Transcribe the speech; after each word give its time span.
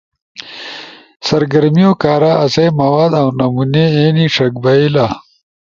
سرگرمیو 1.27 1.91
کارا 2.01 2.31
آسئی 2.43 2.69
مواد 2.79 3.11
اؤ 3.19 3.29
نمونے 3.39 3.83
اینی 3.95 4.25
ݜک 4.35 4.53
بئیلا 4.63 5.07